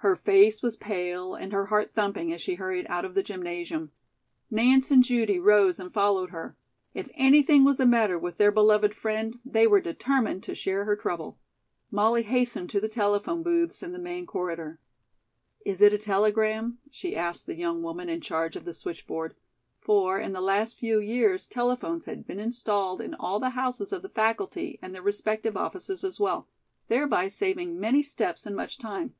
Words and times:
Her 0.00 0.14
face 0.14 0.62
was 0.62 0.76
pale 0.76 1.34
and 1.34 1.52
her 1.52 1.66
heart 1.66 1.92
thumping 1.92 2.32
as 2.32 2.40
she 2.40 2.54
hurried 2.54 2.86
out 2.88 3.04
of 3.04 3.16
the 3.16 3.24
gymnasium. 3.24 3.90
Nance 4.52 4.92
and 4.92 5.02
Judy 5.02 5.40
rose 5.40 5.80
and 5.80 5.92
followed 5.92 6.30
her. 6.30 6.56
If 6.94 7.10
anything 7.14 7.64
was 7.64 7.78
the 7.78 7.86
matter 7.86 8.16
with 8.16 8.36
their 8.38 8.52
beloved 8.52 8.94
friend, 8.94 9.40
they 9.44 9.66
were 9.66 9.80
determined 9.80 10.44
to 10.44 10.54
share 10.54 10.84
her 10.84 10.94
trouble. 10.94 11.40
Molly 11.90 12.22
hastened 12.22 12.70
to 12.70 12.80
the 12.80 12.88
telephone 12.88 13.42
booths 13.42 13.82
in 13.82 13.90
the 13.90 13.98
main 13.98 14.26
corridor. 14.26 14.78
"Is 15.64 15.82
it 15.82 15.92
a 15.92 15.98
telegram?" 15.98 16.78
she 16.92 17.16
asked 17.16 17.46
the 17.46 17.56
young 17.56 17.82
woman 17.82 18.08
in 18.08 18.20
charge 18.20 18.54
of 18.54 18.64
the 18.64 18.72
switchboard; 18.74 19.34
for, 19.80 20.20
in 20.20 20.32
the 20.32 20.40
last 20.40 20.78
few 20.78 21.00
years 21.00 21.48
telephones 21.48 22.04
had 22.04 22.28
been 22.28 22.38
installed 22.38 23.00
in 23.00 23.14
all 23.14 23.40
the 23.40 23.50
houses 23.50 23.90
of 23.90 24.02
the 24.02 24.08
faculty 24.08 24.78
and 24.80 24.94
their 24.94 25.02
respective 25.02 25.56
offices 25.56 26.04
as 26.04 26.20
well, 26.20 26.46
thereby 26.86 27.26
saving 27.26 27.80
many 27.80 28.04
steps 28.04 28.46
and 28.46 28.54
much 28.54 28.78
time. 28.78 29.12